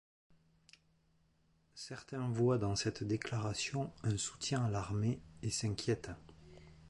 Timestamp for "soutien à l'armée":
4.17-5.21